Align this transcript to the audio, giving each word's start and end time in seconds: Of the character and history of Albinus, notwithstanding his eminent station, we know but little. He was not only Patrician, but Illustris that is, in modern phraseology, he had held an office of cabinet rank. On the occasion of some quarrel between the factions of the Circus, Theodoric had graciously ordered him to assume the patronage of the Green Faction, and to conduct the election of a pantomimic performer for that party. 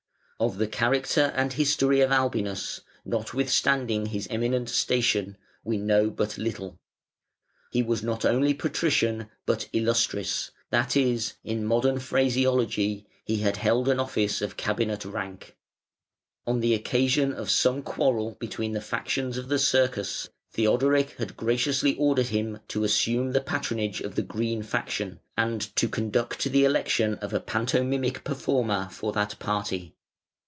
Of 0.41 0.57
the 0.57 0.65
character 0.65 1.31
and 1.35 1.53
history 1.53 2.01
of 2.01 2.11
Albinus, 2.11 2.81
notwithstanding 3.05 4.07
his 4.07 4.25
eminent 4.31 4.69
station, 4.69 5.37
we 5.63 5.77
know 5.77 6.09
but 6.09 6.35
little. 6.39 6.79
He 7.69 7.83
was 7.83 8.01
not 8.01 8.25
only 8.25 8.55
Patrician, 8.55 9.29
but 9.45 9.69
Illustris 9.71 10.49
that 10.71 10.97
is, 10.97 11.33
in 11.43 11.63
modern 11.63 11.99
phraseology, 11.99 13.05
he 13.23 13.37
had 13.41 13.57
held 13.57 13.87
an 13.87 13.99
office 13.99 14.41
of 14.41 14.57
cabinet 14.57 15.05
rank. 15.05 15.55
On 16.47 16.59
the 16.59 16.73
occasion 16.73 17.33
of 17.33 17.51
some 17.51 17.83
quarrel 17.83 18.35
between 18.39 18.71
the 18.71 18.81
factions 18.81 19.37
of 19.37 19.47
the 19.47 19.59
Circus, 19.59 20.27
Theodoric 20.53 21.11
had 21.19 21.37
graciously 21.37 21.95
ordered 21.97 22.29
him 22.29 22.61
to 22.69 22.83
assume 22.83 23.33
the 23.33 23.41
patronage 23.41 24.01
of 24.01 24.15
the 24.15 24.23
Green 24.23 24.63
Faction, 24.63 25.19
and 25.37 25.61
to 25.75 25.87
conduct 25.87 26.45
the 26.45 26.65
election 26.65 27.13
of 27.21 27.31
a 27.31 27.39
pantomimic 27.39 28.23
performer 28.23 28.89
for 28.91 29.13
that 29.13 29.37
party. 29.37 29.93